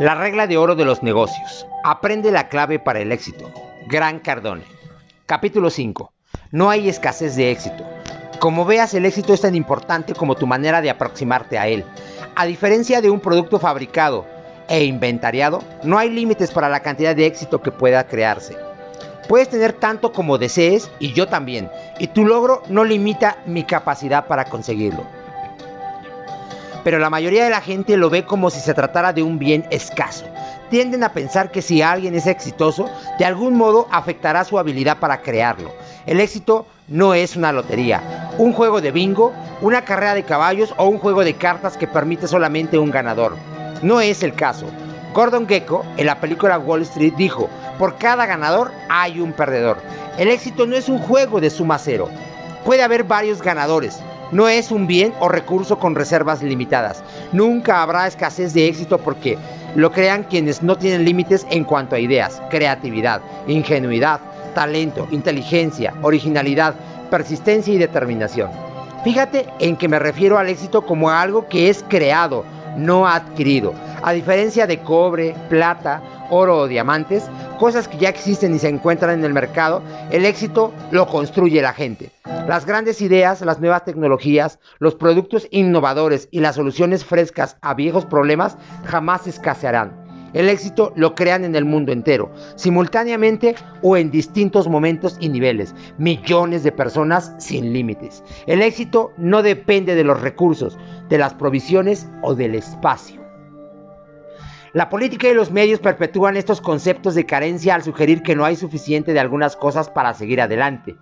[0.00, 1.66] La regla de oro de los negocios.
[1.84, 3.52] Aprende la clave para el éxito.
[3.86, 4.64] Gran Cardone.
[5.26, 6.10] Capítulo 5.
[6.52, 7.84] No hay escasez de éxito.
[8.38, 11.84] Como veas, el éxito es tan importante como tu manera de aproximarte a él.
[12.34, 14.24] A diferencia de un producto fabricado
[14.70, 18.56] e inventariado, no hay límites para la cantidad de éxito que pueda crearse.
[19.28, 24.26] Puedes tener tanto como desees y yo también, y tu logro no limita mi capacidad
[24.26, 25.19] para conseguirlo
[26.84, 29.66] pero la mayoría de la gente lo ve como si se tratara de un bien
[29.70, 30.24] escaso.
[30.70, 32.88] Tienden a pensar que si alguien es exitoso,
[33.18, 35.72] de algún modo afectará su habilidad para crearlo.
[36.06, 40.86] El éxito no es una lotería, un juego de bingo, una carrera de caballos o
[40.86, 43.36] un juego de cartas que permite solamente un ganador.
[43.82, 44.66] No es el caso.
[45.12, 49.78] Gordon Gecko, en la película Wall Street, dijo, por cada ganador hay un perdedor.
[50.18, 52.08] El éxito no es un juego de suma cero.
[52.64, 53.98] Puede haber varios ganadores,
[54.32, 57.02] no es un bien o recurso con reservas limitadas.
[57.32, 59.38] Nunca habrá escasez de éxito porque
[59.74, 64.20] lo crean quienes no tienen límites en cuanto a ideas, creatividad, ingenuidad,
[64.54, 66.74] talento, inteligencia, originalidad,
[67.10, 68.50] persistencia y determinación.
[69.04, 72.44] Fíjate en que me refiero al éxito como a algo que es creado,
[72.76, 73.72] no adquirido.
[74.02, 77.24] A diferencia de cobre, plata, oro o diamantes,
[77.60, 81.74] cosas que ya existen y se encuentran en el mercado, el éxito lo construye la
[81.74, 82.10] gente.
[82.48, 88.06] Las grandes ideas, las nuevas tecnologías, los productos innovadores y las soluciones frescas a viejos
[88.06, 89.92] problemas jamás escasearán.
[90.32, 95.74] El éxito lo crean en el mundo entero, simultáneamente o en distintos momentos y niveles,
[95.98, 98.24] millones de personas sin límites.
[98.46, 100.78] El éxito no depende de los recursos,
[101.10, 103.19] de las provisiones o del espacio.
[104.72, 108.54] La política y los medios perpetúan estos conceptos de carencia al sugerir que no hay
[108.54, 110.96] suficiente de algunas cosas para seguir adelante.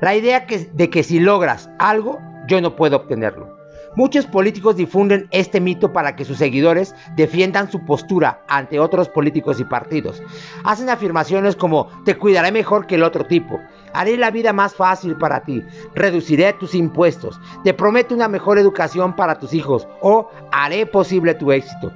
[0.00, 3.56] La idea de que si logras algo, yo no puedo obtenerlo.
[3.94, 9.60] Muchos políticos difunden este mito para que sus seguidores defiendan su postura ante otros políticos
[9.60, 10.22] y partidos.
[10.64, 13.60] Hacen afirmaciones como te cuidaré mejor que el otro tipo,
[13.94, 15.64] haré la vida más fácil para ti,
[15.94, 21.52] reduciré tus impuestos, te prometo una mejor educación para tus hijos o haré posible tu
[21.52, 21.92] éxito.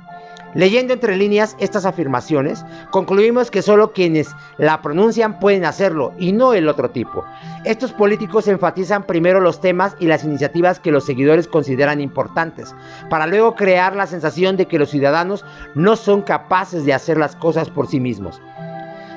[0.55, 4.29] Leyendo entre líneas estas afirmaciones, concluimos que solo quienes
[4.59, 7.25] la pronuncian pueden hacerlo y no el otro tipo.
[7.65, 12.75] Estos políticos enfatizan primero los temas y las iniciativas que los seguidores consideran importantes,
[13.09, 15.45] para luego crear la sensación de que los ciudadanos
[15.75, 18.41] no son capaces de hacer las cosas por sí mismos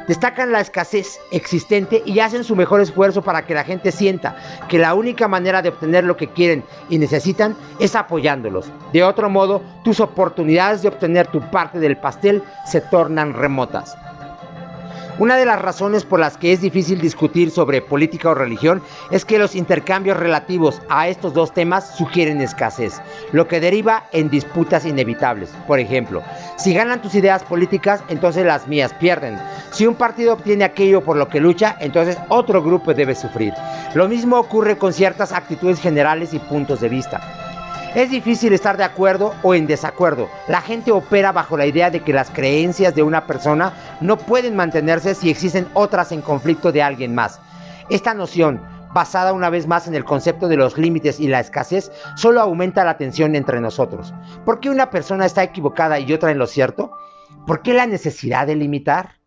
[0.07, 4.35] destacan la escasez existente y hacen su mejor esfuerzo para que la gente sienta
[4.67, 8.71] que la única manera de obtener lo que quieren y necesitan es apoyándolos.
[8.91, 13.97] De otro modo, tus oportunidades de obtener tu parte del pastel se tornan remotas.
[15.19, 18.81] Una de las razones por las que es difícil discutir sobre política o religión
[19.11, 22.99] es que los intercambios relativos a estos dos temas sugieren escasez,
[23.31, 25.51] lo que deriva en disputas inevitables.
[25.67, 26.23] Por ejemplo,
[26.57, 29.37] si ganan tus ideas políticas, entonces las mías pierden.
[29.69, 33.53] Si un partido obtiene aquello por lo que lucha, entonces otro grupo debe sufrir.
[33.93, 37.42] Lo mismo ocurre con ciertas actitudes generales y puntos de vista.
[37.95, 40.27] Es difícil estar de acuerdo o en desacuerdo.
[40.47, 43.71] La gente opera bajo la idea de que las creencias de una persona
[44.01, 47.39] no pueden mantenerse si existen otras en conflicto de alguien más.
[47.91, 48.59] Esta noción,
[48.95, 52.83] basada una vez más en el concepto de los límites y la escasez, solo aumenta
[52.83, 54.11] la tensión entre nosotros.
[54.43, 56.93] ¿Por qué una persona está equivocada y otra en lo cierto?
[57.45, 59.22] ¿Por qué la necesidad de limitar?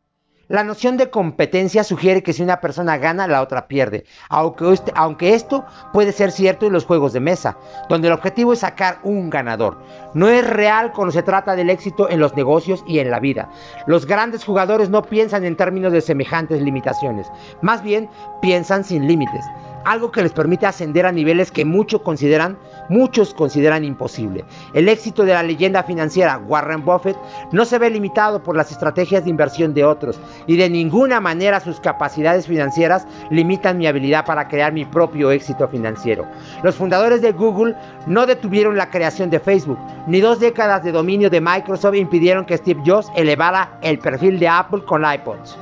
[0.48, 5.34] La noción de competencia sugiere que si una persona gana, la otra pierde, aunque, aunque,
[5.34, 7.56] esto puede ser cierto en los juegos de mesa,
[7.88, 9.76] donde el objetivo es sacar un ganador.
[10.14, 13.50] No es real cuando se trata del éxito en los negocios y en la vida.
[13.88, 17.26] Los grandes jugadores no piensan en términos de semejantes limitaciones,
[17.60, 18.08] más bien
[18.40, 19.44] piensan sin límites
[19.86, 22.58] algo que les permite ascender a niveles que muchos consideran,
[22.88, 24.44] muchos consideran imposible.
[24.74, 27.16] El éxito de la leyenda financiera Warren Buffett
[27.52, 31.60] no se ve limitado por las estrategias de inversión de otros y de ninguna manera
[31.60, 36.26] sus capacidades financieras limitan mi habilidad para crear mi propio éxito financiero.
[36.64, 37.76] Los fundadores de Google
[38.08, 42.56] no detuvieron la creación de Facebook, ni dos décadas de dominio de Microsoft impidieron que
[42.56, 45.56] Steve Jobs elevara el perfil de Apple con iPods,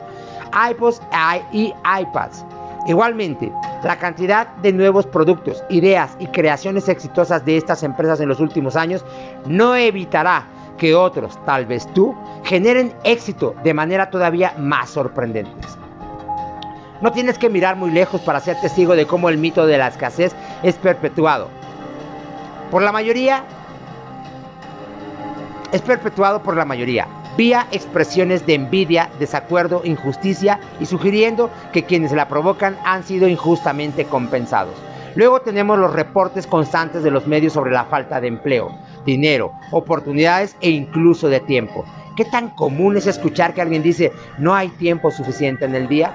[0.70, 1.02] iPods
[1.52, 2.53] y iPads.
[2.86, 3.50] Igualmente,
[3.82, 8.76] la cantidad de nuevos productos, ideas y creaciones exitosas de estas empresas en los últimos
[8.76, 9.04] años
[9.46, 10.46] no evitará
[10.76, 15.50] que otros, tal vez tú, generen éxito de manera todavía más sorprendente.
[17.00, 19.88] No tienes que mirar muy lejos para ser testigo de cómo el mito de la
[19.88, 21.48] escasez es perpetuado.
[22.70, 23.44] Por la mayoría,
[25.72, 32.12] es perpetuado por la mayoría vía expresiones de envidia, desacuerdo, injusticia y sugiriendo que quienes
[32.12, 34.74] la provocan han sido injustamente compensados.
[35.16, 38.76] Luego tenemos los reportes constantes de los medios sobre la falta de empleo,
[39.06, 41.84] dinero, oportunidades e incluso de tiempo.
[42.16, 46.12] ¿Qué tan común es escuchar que alguien dice no hay tiempo suficiente en el día?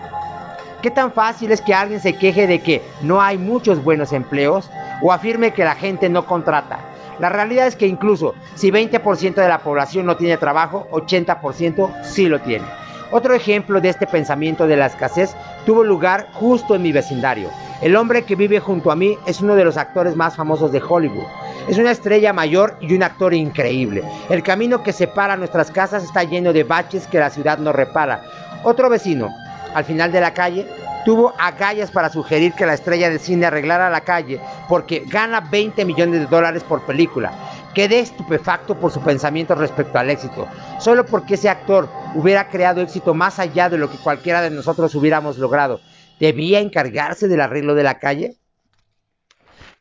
[0.81, 4.69] ¿Qué tan fácil es que alguien se queje de que no hay muchos buenos empleos
[5.01, 6.80] o afirme que la gente no contrata?
[7.19, 12.27] La realidad es que incluso si 20% de la población no tiene trabajo, 80% sí
[12.27, 12.66] lo tiene.
[13.12, 15.36] Otro ejemplo de este pensamiento de la escasez
[15.66, 17.50] tuvo lugar justo en mi vecindario.
[17.81, 20.81] El hombre que vive junto a mí es uno de los actores más famosos de
[20.88, 21.25] Hollywood.
[21.68, 24.04] Es una estrella mayor y un actor increíble.
[24.30, 28.21] El camino que separa nuestras casas está lleno de baches que la ciudad no repara.
[28.63, 29.30] Otro vecino,
[29.74, 30.68] al final de la calle,
[31.05, 35.85] tuvo agallas para sugerir que la estrella de cine arreglara la calle porque gana 20
[35.85, 37.31] millones de dólares por película.
[37.73, 40.47] Quedé estupefacto por su pensamiento respecto al éxito,
[40.79, 44.93] solo porque ese actor hubiera creado éxito más allá de lo que cualquiera de nosotros
[44.95, 45.79] hubiéramos logrado.
[46.19, 48.37] ¿Debía encargarse del arreglo de la calle?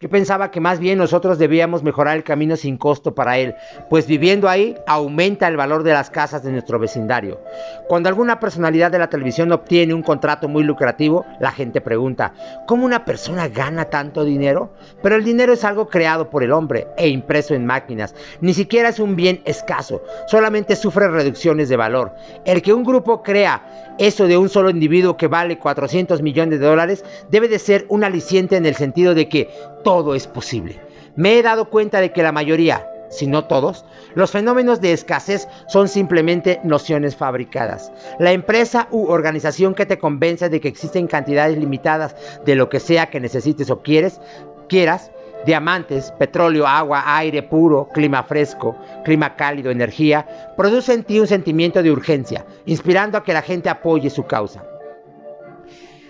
[0.00, 3.56] Yo pensaba que más bien nosotros debíamos mejorar el camino sin costo para él,
[3.90, 7.40] pues viviendo ahí aumenta el valor de las casas de nuestro vecindario.
[7.88, 12.32] Cuando alguna personalidad de la televisión obtiene un contrato muy lucrativo, la gente pregunta,
[12.68, 14.72] ¿cómo una persona gana tanto dinero?
[15.02, 18.14] Pero el dinero es algo creado por el hombre e impreso en máquinas.
[18.40, 22.14] Ni siquiera es un bien escaso, solamente sufre reducciones de valor.
[22.44, 26.66] El que un grupo crea eso de un solo individuo que vale 400 millones de
[26.66, 29.50] dólares debe de ser un aliciente en el sentido de que
[29.88, 30.78] todo es posible.
[31.16, 35.48] Me he dado cuenta de que la mayoría, si no todos, los fenómenos de escasez
[35.66, 37.90] son simplemente nociones fabricadas.
[38.18, 42.14] La empresa u organización que te convence de que existen cantidades limitadas
[42.44, 44.20] de lo que sea que necesites o quieres,
[44.68, 45.10] quieras,
[45.46, 48.76] diamantes, petróleo, agua, aire puro, clima fresco,
[49.06, 53.70] clima cálido, energía, produce en ti un sentimiento de urgencia, inspirando a que la gente
[53.70, 54.62] apoye su causa.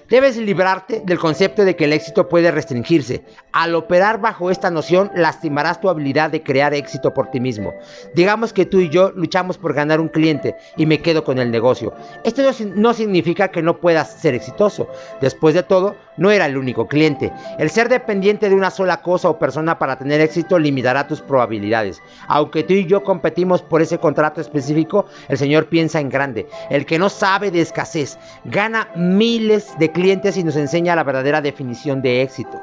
[0.08, 3.24] Debes librarte del concepto de que el éxito puede restringirse.
[3.52, 7.74] Al operar bajo esta noción, lastimarás tu habilidad de crear éxito por ti mismo.
[8.14, 11.50] Digamos que tú y yo luchamos por ganar un cliente y me quedo con el
[11.50, 11.92] negocio.
[12.24, 12.42] Esto
[12.74, 14.88] no, significa que no puedas ser exitoso.
[15.20, 17.30] Después de todo, no era el único cliente.
[17.58, 22.00] El ser dependiente de una sola cosa o persona para tener éxito limitará tus probabilidades.
[22.28, 26.48] Aunque tú y yo competimos por ese contrato específico, el Señor piensa en grande.
[26.70, 31.40] El que no sabe de escasez gana miles de clientes y nos enseña la verdadera
[31.40, 32.62] definición de éxito.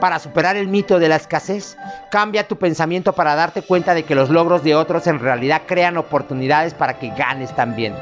[0.00, 1.76] Para superar el mito de la escasez,
[2.10, 5.98] cambia tu pensamiento para darte cuenta de que los logros de otros en realidad crean
[5.98, 7.92] oportunidades para que ganes también.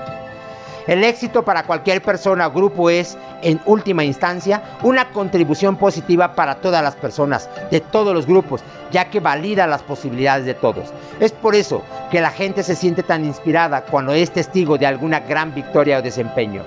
[0.86, 6.60] El éxito para cualquier persona o grupo es, en última instancia, una contribución positiva para
[6.60, 8.62] todas las personas, de todos los grupos,
[8.92, 10.92] ya que valida las posibilidades de todos.
[11.18, 11.82] Es por eso
[12.12, 16.02] que la gente se siente tan inspirada cuando es testigo de alguna gran victoria o
[16.02, 16.62] desempeño.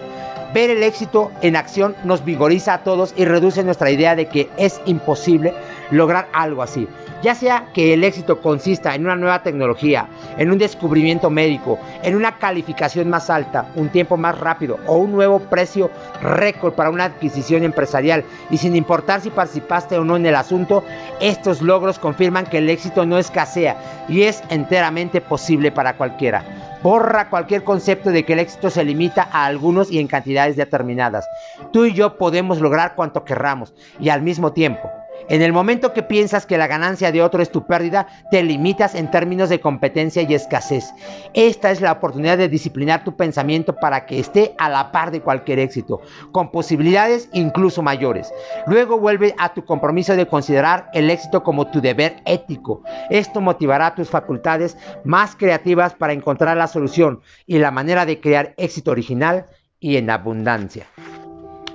[0.54, 4.50] Ver el éxito en acción nos vigoriza a todos y reduce nuestra idea de que
[4.58, 5.54] es imposible
[5.92, 6.88] lograr algo así.
[7.22, 10.08] Ya sea que el éxito consista en una nueva tecnología,
[10.38, 15.12] en un descubrimiento médico, en una calificación más alta, un tiempo más rápido o un
[15.12, 15.90] nuevo precio
[16.22, 20.84] récord para una adquisición empresarial y sin importar si participaste o no en el asunto,
[21.20, 26.46] estos logros confirman que el éxito no escasea y es enteramente posible para cualquiera.
[26.84, 31.28] Borra cualquier concepto de que el éxito se limita a algunos y en cantidades determinadas.
[31.72, 34.90] Tú y yo podemos lograr cuanto querramos y al mismo tiempo
[35.30, 38.96] en el momento que piensas que la ganancia de otro es tu pérdida, te limitas
[38.96, 40.94] en términos de competencia y escasez.
[41.34, 45.22] Esta es la oportunidad de disciplinar tu pensamiento para que esté a la par de
[45.22, 48.31] cualquier éxito, con posibilidades incluso mayores.
[48.68, 52.84] Luego vuelve a tu compromiso de considerar el éxito como tu deber ético.
[53.10, 58.54] Esto motivará tus facultades más creativas para encontrar la solución y la manera de crear
[58.57, 59.48] éxito original
[59.80, 60.88] y en abundancia.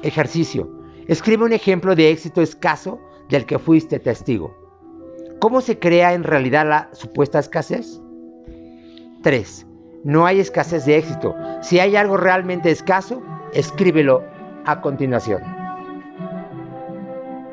[0.02, 0.71] Ejercicio.
[1.06, 2.99] Escribe un ejemplo de éxito escaso
[3.32, 4.54] del que fuiste testigo.
[5.40, 8.00] ¿Cómo se crea en realidad la supuesta escasez?
[9.22, 9.66] 3.
[10.04, 11.34] No hay escasez de éxito.
[11.62, 13.22] Si hay algo realmente escaso,
[13.54, 14.22] escríbelo
[14.66, 15.42] a continuación.